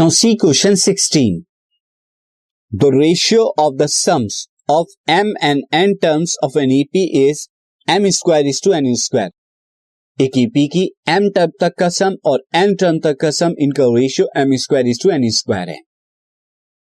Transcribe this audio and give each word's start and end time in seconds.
Now, 0.00 0.08
see 0.08 0.34
question 0.34 0.76
16. 0.76 1.44
The 2.72 2.90
ratio 2.90 3.52
of 3.58 3.76
the 3.76 3.86
sums 3.86 4.48
of 4.66 4.86
m 5.06 5.34
and 5.42 5.64
n 5.72 6.00
terms 6.00 6.36
of 6.42 6.56
an 6.56 6.70
EP 6.72 6.88
is 6.94 7.50
m 7.88 8.10
square 8.10 8.46
is 8.46 8.60
to 8.60 8.72
n 8.72 8.96
square. 8.96 9.30
एक 10.18 10.38
AP 10.38 10.66
की 10.68 10.84
M 11.08 11.28
term 11.34 11.50
तक 11.60 11.74
का 11.78 11.88
सम 11.88 12.16
और 12.24 12.42
N 12.54 12.74
term 12.74 12.98
तक 12.98 13.16
का 13.20 13.30
sum 13.30 13.54
इनका 13.60 13.84
ratio 13.98 14.28
m 14.36 14.56
square 14.56 14.86
is 14.86 15.02
to 15.02 15.10
n 15.10 15.30
square 15.34 15.68
है 15.68 15.78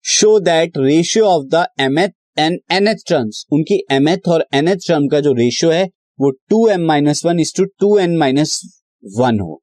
show 0.06 0.40
that 0.40 0.78
ratio 0.78 1.26
of 1.26 1.46
the 1.56 1.68
mth 1.82 2.40
and 2.40 2.60
nth 2.74 3.08
terms 3.08 3.46
उनकी 3.54 3.84
mth 3.92 4.28
और 4.28 4.46
nth 4.56 4.88
टर्म 4.88 5.08
का 5.08 5.20
जो 5.20 5.34
रेशियो 5.34 5.72
है, 5.72 5.86
वो 6.20 6.32
two 6.50 6.68
m 6.68 6.86
minus 6.88 7.26
one 7.26 7.40
is 7.40 7.56
to 7.58 7.66
two 7.80 7.98
n 7.98 8.18
minus 8.18 8.60
one 9.04 9.40
हो 9.40 9.62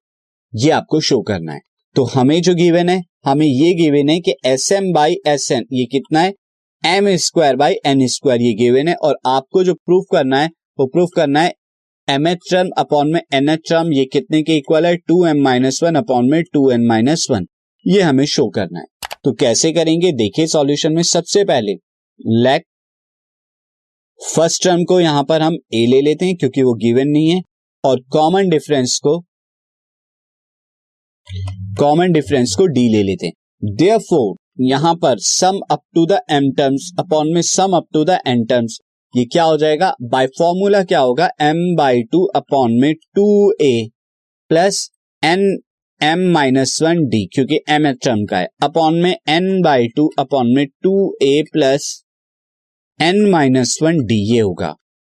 ये 0.55 0.71
आपको 0.71 1.01
शो 1.01 1.23
करना 1.23 1.53
है 1.53 1.61
तो 1.97 2.05
हमें 2.05 2.43
जो 2.43 2.55
गिवन 2.55 2.89
है 2.89 3.08
हमें 3.25 3.47
ये 3.47 3.73
गिवन 3.75 4.09
है 4.09 4.19
कि 4.21 4.35
S 4.47 4.71
m 4.73 4.93
by 4.93 5.17
S 5.27 5.51
n 5.53 5.65
ये 5.73 5.85
कितना 5.87 6.21
है? 6.21 6.33
M 6.83 7.09
square 7.19 7.57
by 7.57 7.75
n 7.87 8.07
square 8.09 8.43
ये 8.43 8.53
गिवन 8.55 8.89
है। 8.89 8.95
और 8.95 9.19
आपको 9.27 9.65
जो 9.65 9.75
प्रूफ 9.77 10.05
करना 10.13 10.41
है, 10.41 10.51
वो 10.79 10.87
प्रूफ 10.87 11.09
करना 11.17 11.41
है 11.41 11.53
एम 12.09 12.27
एच 12.29 12.39
टर्म 12.51 12.71
अपॉन 12.79 13.13
में 13.13 13.21
एन 13.35 13.49
एच 13.49 13.69
टर्म 13.69 13.93
ये 13.93 14.05
कितने 14.05 14.43
के 14.43 14.57
इक्वल 14.57 14.87
है? 14.87 14.97
Two 14.99 15.25
m 15.27 15.43
minus 15.43 15.83
one 15.83 15.95
upon 15.95 16.31
में 16.31 16.43
टू 16.53 16.71
एन 16.71 16.87
माइनस 16.87 17.27
वन 17.31 17.47
ये 17.87 18.01
हमें 18.03 18.25
शो 18.27 18.49
करना 18.49 18.79
है। 18.79 18.87
तो 19.25 19.33
कैसे 19.33 19.73
करेंगे? 19.73 20.13
देखिए 20.13 20.47
सॉल्यूशन 20.47 20.93
में 20.93 21.03
सबसे 21.05 21.45
पहले 21.45 21.73
लेट 22.43 22.65
फ़र्स्ट 24.21 24.63
टर्म 24.65 24.85
को 24.85 25.01
यहाँ 25.01 25.23
पर 25.25 25.43
हम 25.43 25.55
ए 25.75 25.85
ले 25.87 26.01
लेते 26.01 26.25
हैं, 26.25 26.37
क्योंकि 26.37 26.63
वो 26.63 26.75
गिवन 26.77 27.09
नहीं 27.09 27.29
है। 27.31 27.43
और 27.85 28.01
कॉमन 28.11 28.49
डिफरेंस 28.49 28.99
को 28.99 29.19
कॉमन 31.79 32.13
डिफरेंस 32.13 32.55
को 32.55 32.67
डी 32.67 32.89
ले 32.89 33.03
लेते 33.03 33.27
हैं। 33.27 33.75
देयर 33.77 33.99
फोर 34.01 34.37
यहाँ 34.61 34.95
पर 34.95 35.19
sum 35.21 35.59
up 35.71 35.81
to 35.95 36.05
the 36.07 36.19
m 36.31 36.51
terms 36.59 36.91
upon 36.99 37.33
में 37.35 37.41
sum 37.43 37.77
up 37.77 37.87
to 37.93 38.05
the 38.05 38.19
n 38.27 38.45
terms 38.45 38.79
ये 39.15 39.25
क्या 39.25 39.43
हो 39.45 39.57
जाएगा? 39.59 39.93
बाय 40.03 40.27
फॉर्मूला 40.29 40.83
क्या 40.83 41.01
होगा? 41.01 41.29
एम 41.41 41.57
बाई 41.77 42.03
टू 42.03 42.25
अपॉन 42.37 42.73
में 42.81 42.95
two 42.95 43.53
a 43.63 43.89
plus 44.51 44.89
n 45.23 45.41
m 46.01 46.21
minus 46.33 46.79
one 46.83 47.05
d 47.05 47.25
क्योंकि 47.35 47.59
एम 47.69 47.87
एच 47.87 47.99
टर्म 48.05 48.25
का 48.25 48.39
है। 48.39 48.49
अपॉन 48.63 48.99
में 49.03 49.11
एन 49.11 49.61
बाई 49.63 49.89
टू 49.97 50.09
अपॉन 50.19 50.55
में 50.57 50.67
two 50.83 50.93
a 51.23 51.43
plus 51.53 51.91
n 53.01 53.21
minus 53.31 53.79
one 53.83 53.99
d 54.07 54.21
ये 54.33 54.41
होगा। 54.41 54.75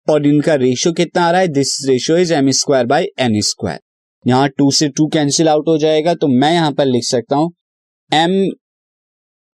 और 0.08 0.26
इनका 0.28 0.56
रेशियो 0.56 0.94
कितना 0.94 1.24
आ 1.24 1.32
रहा 1.32 1.42
है? 1.42 1.48
This 1.50 1.78
ratio 1.90 2.18
is 2.18 2.34
m 2.34 2.50
square 2.52 2.86
by 2.86 3.08
n 3.20 3.40
square 3.42 3.80
यहाँ 4.26 4.50
टू 4.50 4.72
से 4.72 4.90
टू 4.90 5.08
कैंसिल 5.08 5.50
आउट 5.50 5.68
हो 5.68 5.78
जाएगा 5.78 6.14
तो 6.14 6.28
मैं 6.28 6.52
यहाँ 6.54 6.72
पर 6.72 6.86
लिख 6.86 7.04
सकता 7.04 7.36
हूँ 7.36 7.52
m 8.12 8.32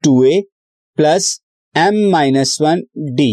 two 0.02 0.22
a 0.24 0.40
plus 0.98 1.38
m 1.74 2.10
minus 2.10 2.58
one 2.62 2.82
d 3.16 3.32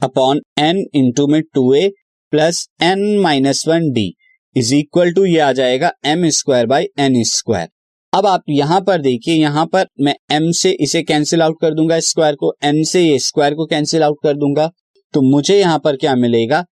upon 0.00 0.40
n 0.58 0.84
into 0.94 1.26
में 1.26 1.42
two 1.54 1.72
a 1.74 1.88
plus 2.32 2.66
n 2.82 3.20
minus 3.20 3.64
one 3.68 3.90
d 3.92 4.12
is 4.56 4.74
equal 4.74 5.12
to 5.12 5.24
ये 5.24 5.38
आ 5.38 5.52
जाएगा 5.52 5.92
m 6.06 6.28
square 6.28 6.66
by 6.66 6.86
n 6.98 7.22
square 7.24 7.68
अब 8.12 8.26
आप 8.26 8.42
यहाँ 8.48 8.80
पर 8.80 9.00
देखिए, 9.00 9.34
यहाँ 9.34 9.66
पर 9.66 9.86
मैं 10.00 10.14
एम 10.32 10.50
से 10.52 10.70
इसे 10.80 11.02
कैंसिल 11.02 11.42
आउट 11.42 11.60
कर 11.60 11.74
दूँगा 11.74 11.98
स्क्वायर 12.00 12.34
को 12.34 12.52
एन 12.64 12.82
से 12.84 13.00
ये 13.00 13.18
स्क्वायर 13.18 13.54
को 13.54 13.66
कैंसिल 13.66 14.02
आउट 14.02 14.18
कर 14.22 14.34
दूँगा 14.34 14.70
तो 15.14 15.22
मुझे 15.22 15.58
यहाँ 15.58 15.78
पर 15.78 15.96
क्या 15.96 16.14
मिलेगा? 16.14 16.64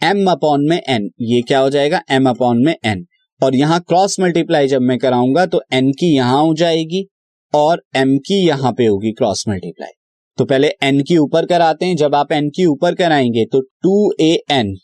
एम 0.00 0.30
अपॉन 0.30 0.66
में 0.68 0.76
एन 0.78 1.08
ये 1.20 1.40
क्या 1.42 1.58
हो 1.58 1.70
जाएगा? 1.70 2.00
एम 2.10 2.28
अपॉन 2.28 2.58
में 2.64 2.74
एन 2.84 3.04
और 3.40 3.54
यहाँ 3.54 3.80
क्रॉस 3.80 4.18
मल्टीप्लाई 4.20 4.66
जब 4.68 4.80
मैं 4.80 4.98
कराऊँगा 4.98 5.44
तो 5.46 5.60
एन 5.72 5.90
की 5.92 6.14
यहाँ 6.16 6.42
हो 6.42 6.54
जाएगी 6.54 7.04
और 7.52 7.82
एम 7.96 8.16
की 8.18 8.34
यहाँ 8.46 8.72
पे 8.72 8.86
होगी 8.86 9.12
क्रॉस 9.12 9.44
मल्टीप्लाई 9.48 9.90
तो 10.38 10.44
पहले 10.44 10.68
एन 10.82 11.02
की 11.02 11.16
ऊपर 11.18 11.46
कराते 11.46 11.86
हैं। 11.86 11.96
जब 11.96 12.14
आप 12.14 12.32
एन 12.32 12.48
की 12.48 12.64
ऊपर 12.66 12.94
कराएँगे 12.94 13.44
तो 13.44 13.60
टू 13.60 14.12
ए 14.20 14.32
एन 14.50 14.74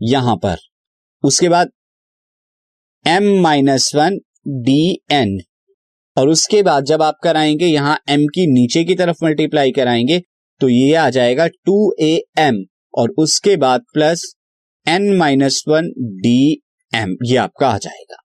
यहाँ 0.00 0.36
पर. 0.36 0.56
उसके 1.24 1.48
बाद 1.48 1.68
m 3.04 3.28
minus 3.42 3.90
one 3.94 4.18
d 4.64 4.98
n 5.12 5.38
और 6.16 6.28
उसके 6.28 6.62
बाद 6.62 6.84
जब 6.84 7.02
आप 7.02 7.18
कराएँगे, 7.22 7.66
यहाँ 7.66 7.98
एम 8.08 8.26
की 8.26 8.46
नीचे 8.52 8.84
की 8.84 8.94
तरफ़ 8.94 9.24
मल्टीप्लाई 9.24 9.70
कराएँगे 9.72 10.20
तो 10.60 10.68
ये 10.68 10.94
आ 10.94 11.08
जाएगा 11.10 11.46
टू 11.46 11.92
ए 12.00 12.12
एम 12.38 12.64
और 12.94 13.10
उसके 13.18 13.56
बाद 13.56 13.84
plus 13.94 14.24
n 14.86 15.16
minus 15.16 15.62
one 15.68 15.88
d 16.22 16.40
m 16.92 17.16
ये 17.24 17.36
आपका 17.36 17.68
आ 17.68 17.78
जाएगा। 17.78 18.16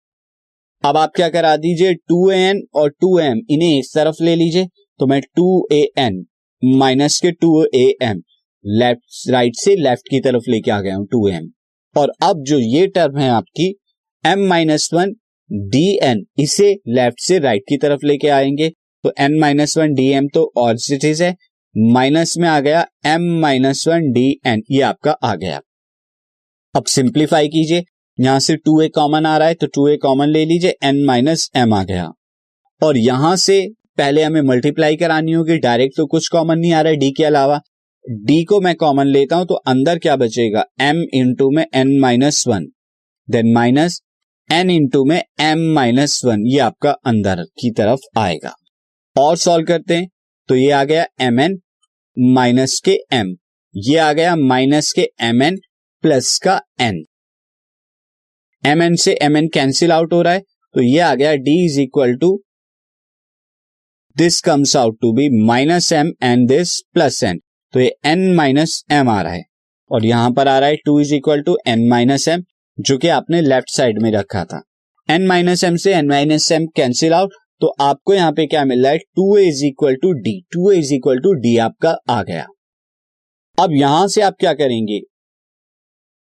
अब 0.83 0.97
आप 0.97 1.11
क्या 1.15 1.27
करा 1.29 1.55
दीजिए? 1.57 1.93
टू 1.93 2.29
एन 2.31 2.61
और 2.75 2.89
टू 2.91 3.17
एम 3.19 3.41
इन्हें 3.49 3.79
इस 3.79 3.91
तरफ़ 3.95 4.23
ले 4.23 4.35
लीजिए। 4.35 4.65
तो 4.99 5.07
मैं 5.07 5.21
टू 5.35 5.45
ए 5.71 5.81
एन 5.99 6.23
माइनस 6.61 7.19
के 7.21 7.31
two 7.31 7.63
a 7.65 7.85
m 8.03 8.21
left 8.65 9.29
right 9.31 9.55
से 9.55 9.75
लेफ़्ट 9.75 10.09
की 10.09 10.19
तरफ़ 10.19 10.49
लेके 10.49 10.71
आ 10.71 10.79
गया 10.81 10.95
हूँ 10.95 11.05
टू 11.11 11.27
एम 11.29 11.49
और 11.95 12.11
अब 12.23 12.43
जो 12.47 12.59
ये 12.59 12.85
टर्म 12.87 13.17
है 13.19 13.29
आपकी 13.29 13.67
m 14.23 14.47
minus 14.49 14.89
one 14.93 15.13
d 15.71 15.87
n 16.03 16.23
इसे 16.39 16.71
लेफ़्ट 16.89 17.19
से 17.21 17.39
राइट 17.39 17.63
की 17.69 17.77
तरफ़ 17.77 18.05
लेके 18.05 18.27
आएँगे। 18.29 18.69
तो 19.03 19.11
n 19.19 19.39
minus 19.39 19.77
one 19.77 19.93
d 19.93 20.07
m 20.11 20.27
तो 20.33 20.51
और 20.57 20.77
चीज़ 20.77 21.23
है। 21.23 21.35
माइनस 21.75 22.37
में 22.37 22.47
आ 22.49 22.59
गया 22.59 22.85
m 23.05 23.29
minus 23.41 23.87
one 23.87 24.11
d 24.11 24.29
n 24.47 24.63
ये 24.71 24.81
आपका 24.83 25.11
आ 25.23 25.35
गया। 25.35 25.59
अब 26.75 26.85
सिंप्लीफाई 26.85 27.47
कीजिए। 27.47 27.83
यहाँ 28.17 28.39
से 28.39 28.55
टू 28.55 28.79
ए 28.81 28.87
कॉमन 28.89 29.25
आ 29.25 29.37
रहा 29.37 29.47
है 29.47 29.53
तो 29.53 29.67
टू 29.67 29.87
ए 29.87 29.95
कॉमन 29.97 30.29
ले 30.29 30.43
लीजिए 30.45 30.75
एन 30.83 31.03
माइनस 31.05 31.49
एम 31.55 31.73
आ 31.73 31.83
गया। 31.83 32.09
और 32.81 32.97
यहाँ 32.97 33.35
से 33.37 33.65
पहले 33.97 34.23
हमें 34.23 34.41
मल्टीप्लाई 34.41 34.95
करानी 34.95 35.31
होगी 35.31 35.57
डायरेक्ट 35.59 35.97
तो 35.97 36.05
कुछ 36.05 36.27
कॉमन 36.27 36.59
नहीं 36.59 36.73
आ 36.73 36.81
रहा 36.81 36.91
है 36.91 36.97
डी 36.99 37.11
के 37.11 37.23
अलावा। 37.23 37.59
डी 38.05 38.43
को 38.43 38.59
मैं 38.61 38.75
कॉमन 38.75 39.07
लेता 39.07 39.35
हूँ 39.35 39.45
तो 39.45 39.55
अंदर 39.55 39.99
क्या 39.99 40.15
बचेगा? 40.15 40.65
एम 40.81 41.03
इंटू 41.13 41.49
में 41.51 41.65
n 41.65 41.99
minus 41.99 42.43
one 42.47 42.65
then 43.27 43.53
minus 43.53 44.01
n 44.49 44.69
into 44.69 45.03
में 45.05 45.21
एम 45.41 45.59
माइनस 45.73 46.19
वन 46.25 46.45
ये 46.47 46.59
आपका 46.59 46.91
अंदर 47.05 47.43
की 47.59 47.71
तरफ़ 47.71 48.19
आएगा। 48.19 48.53
और 49.15 49.37
सॉल्व 49.37 49.65
करते 49.65 49.95
हैं 49.95 50.07
तो 50.49 50.55
ये 50.55 50.71
आ 50.71 50.83
गया 50.83 51.05
एम 51.21 51.39
एन 51.39 51.57
माइनस 52.17 52.79
के 52.85 52.97
एम 53.13 53.35
ये 53.75 53.97
आ 53.97 54.11
गया 54.13 54.35
माइनस 54.37 54.91
के 54.91 55.09
एम 55.21 55.41
एन 55.41 55.57
प्लस 56.03 56.37
का 56.43 56.59
एन। 56.81 57.03
एम 58.63 58.81
एन 58.81 58.95
से 58.95 59.13
एम 59.21 59.37
एन 59.37 59.47
कैंसिल 59.53 59.91
आउट 59.91 60.13
हो 60.13 60.21
रहा 60.21 60.33
है 60.33 60.41
तो 60.75 60.81
ये 60.81 60.99
आ 60.99 61.13
गया 61.15 61.33
d 61.37 61.53
is 61.65 61.79
equal 61.81 62.15
to 62.17 62.31
this 64.15 64.39
comes 64.41 64.75
out 64.77 64.97
to 65.01 65.11
be 65.13 65.27
minus 65.45 65.91
m 65.93 66.11
and 66.23 66.47
this 66.49 66.79
plus 66.93 67.23
n 67.23 67.39
तो 67.73 67.79
ये 67.79 67.93
एन 68.05 68.33
माइनस 68.35 68.83
एम 68.91 69.09
आ 69.09 69.21
रहा 69.21 69.33
है, 69.33 69.43
और 69.91 70.05
यहाँ 70.05 70.31
पर 70.31 70.47
आ 70.47 70.57
रहा 70.59 70.69
है 70.69 70.75
two 70.85 70.99
is 70.99 71.13
equal 71.15 71.41
to 71.41 71.57
n 71.67 71.87
minus 71.89 72.27
m 72.27 72.43
जो 72.77 72.97
कि 72.97 73.07
आपने 73.09 73.41
लेफ़्ट 73.41 73.69
साइड 73.69 74.01
में 74.01 74.11
रखा 74.11 74.43
था। 74.45 74.61
एन 75.09 75.25
माइनस 75.27 75.63
एम 75.63 75.75
से 75.77 75.93
n 75.95 76.09
minus 76.09 76.51
m 76.51 76.65
cancel 76.75 77.13
out 77.13 77.33
तो 77.61 77.67
आपको 77.81 78.13
यहाँ 78.13 78.31
पे 78.31 78.45
क्या 78.47 78.65
मिल 78.65 78.83
रहा 78.83 78.91
है? 78.91 78.97
Two 78.97 79.37
a 79.37 79.47
is 79.47 79.65
equal 79.65 79.95
to 80.01 80.11
d 80.19 80.39
two 80.53 80.71
a 80.71 80.77
is 80.79 80.93
equal 80.93 81.19
to 81.19 81.33
d 81.41 81.57
आपका 81.59 81.95
आ 82.09 82.21
गया। 82.23 82.45
अब 83.57 83.73
यहाँ 83.73 84.07
से 84.07 84.21
आप 84.21 84.35
क्या 84.39 84.53
करेंगे? 84.53 84.99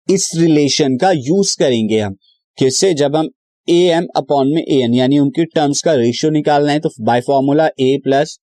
इस 0.08 0.30
रिलेशन 0.38 0.98
का 0.98 1.12
यूज़ 1.12 1.56
करेंगे 1.60 2.00
हम। 2.00 2.16
किससे 2.58 2.94
जब 2.94 3.16
हम 3.16 3.30
ए 3.68 3.80
एम 3.92 4.08
अपॉन 4.16 4.54
में 4.56 4.62
ए 4.62 4.82
एन 4.84 4.94
यानी 4.94 5.20
उनकी 5.20 5.46
टर्म्स 5.46 5.82
का 5.82 5.94
रेशियो 5.96 6.32
निकालना 6.32 6.72
है 6.72 6.80
तो 6.80 6.90
by 7.02 7.22
formula 7.22 7.68
a 7.68 7.98
plus 8.04 8.38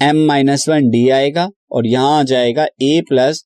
m 0.00 0.24
minus 0.26 0.68
one 0.68 0.88
d 0.90 1.08
आएगा, 1.10 1.48
और 1.72 1.86
यहाँ 1.86 2.18
आ 2.18 2.22
जाएगा 2.22 2.66
a 2.82 3.00
plus 3.08 3.44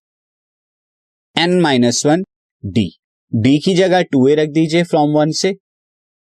n 1.37 1.61
minus 1.61 2.05
one 2.07 2.23
d 2.65 2.89
d 3.33 3.59
की 3.59 3.75
जगह 3.75 4.03
टू 4.03 4.27
ए 4.29 4.35
रख 4.35 4.49
दीजिए 4.51 4.83
फ्रॉम 4.85 5.11
वन 5.11 5.31
से। 5.33 5.53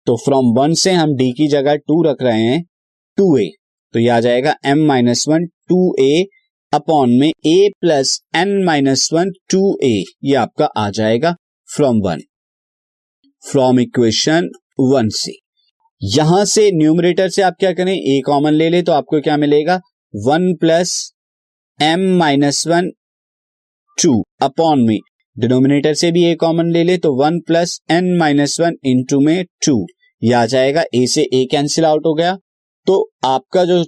तो 0.07 0.15
फ्रॉम 0.17 0.53
वन 0.57 0.73
से 0.75 0.91
हम 0.91 1.15
डी 1.15 1.31
की 1.33 1.47
जगह 1.47 1.75
टू 1.77 2.01
रख 2.03 2.21
रहे 2.21 2.41
हैं 2.41 2.63
टू 3.17 3.37
ए। 3.37 3.49
तो 3.93 3.99
यह 3.99 4.15
आ 4.15 4.19
जाएगा 4.19 4.55
m 4.65 4.85
minus 4.87 5.25
one 5.29 5.45
two 5.69 5.93
a 6.01 6.25
upon 6.73 7.09
में 7.19 7.27
a 7.27 7.69
plus 7.81 8.19
n 8.35 8.63
minus 8.63 9.09
one 9.13 9.31
two 9.51 9.59
a 9.83 10.03
ये 10.23 10.35
आपका 10.35 10.65
आ 10.77 10.89
जाएगा 10.89 11.35
from 11.69 11.99
one 12.05 12.21
from 13.43 13.79
equation 13.79 14.49
one 14.79 15.09
से 15.09 15.33
यहाँ 16.01 16.43
से 16.45 16.69
न्यूमरेटर 16.71 17.29
से 17.29 17.41
आप 17.41 17.55
क्या 17.59 17.71
करें? 17.73 17.93
ए 17.93 18.21
कॉमन 18.25 18.53
ले 18.53 18.69
ले 18.69 18.81
तो 18.81 18.91
आपको 18.91 19.19
क्या 19.21 19.37
मिलेगा? 19.37 19.75
One 20.13 20.53
plus 20.61 20.95
m 21.79 22.01
minus 22.17 22.65
one 22.67 22.89
two 23.97 24.21
upon 24.41 24.81
में 24.87 24.97
डिनोमिनेटर 25.37 25.93
से 25.93 26.11
भी 26.11 26.23
ए 26.25 26.35
कॉमन 26.35 26.71
ले 26.71 26.83
ले 26.83 26.97
तो 26.97 27.13
one 27.21 27.39
plus 27.39 27.79
n 27.91 28.15
minus 28.17 28.59
one 28.61 28.77
into 28.85 29.19
में 29.19 29.43
टू 29.65 29.85
ये 30.21 30.33
आ 30.33 30.45
जाएगा 30.45 30.83
ए 30.95 31.05
से 31.07 31.21
ए 31.33 31.45
कैंसिल 31.51 31.85
आउट 31.85 32.05
हो 32.05 32.13
गया। 32.13 32.35
तो 32.87 33.11
आपका 33.25 33.65
जो 33.65 33.83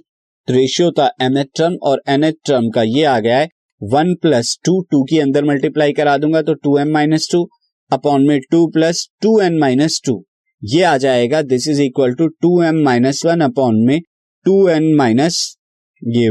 रेशियो 0.48 0.90
था 0.90 1.06
एम 1.22 1.36
एच 1.38 1.48
टर्म 1.56 1.76
और 1.82 2.02
एन 2.08 2.24
एच 2.24 2.36
टर्म 2.46 2.68
का 2.70 2.82
ये 2.82 3.04
आ 3.04 3.18
गया 3.20 3.38
है 3.38 3.48
वन 3.80 4.14
प्लस 4.22 4.56
टू 4.64 4.80
टू 4.90 5.02
के 5.04 5.18
अंदर 5.20 5.44
मल्टीप्लाई 5.44 5.92
करा 5.92 6.16
दूँगा 6.18 6.42
तो 6.42 6.54
two 6.54 6.76
m 6.78 6.92
minus 6.92 7.28
two 7.32 7.42
upon 7.90 8.26
में 8.28 8.38
two 8.50 8.66
plus 8.66 9.06
two 9.22 9.38
n 9.40 9.58
minus 9.58 10.00
two 10.06 10.22
ये 10.62 10.82
आ 10.82 10.96
जाएगा 10.96 11.40
this 11.44 11.68
is 11.68 11.82
equal 11.82 12.14
to 12.14 12.28
two 12.42 12.60
m 12.62 12.82
minus 12.84 13.24
one 13.26 13.40
upon 13.40 13.84
में 13.86 14.00
टू 14.46 14.68
एन 14.68 14.94
माइनस 14.96 15.40
ये 16.02 16.30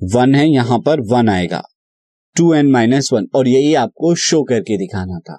वन 0.00 0.34
है, 0.34 0.46
यहाँ 0.48 0.78
पर 0.78 1.00
वन 1.12 1.28
आएगा 1.28 1.62
टू 2.36 2.52
एन 2.54 2.70
माइनस 2.70 3.12
वन 3.12 3.26
और 3.34 3.48
यही 3.48 3.74
आपको 3.74 4.14
शो 4.24 4.42
करके 4.42 4.76
दिखाना 4.78 5.18
था। 5.18 5.38